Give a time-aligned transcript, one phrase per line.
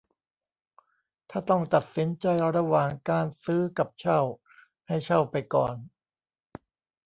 [1.29, 2.25] ถ้าต้องตัดสินใจ
[2.57, 4.19] ระหว่างการซื้อกับเช่า
[4.87, 5.75] ให้เช่าไปก่อน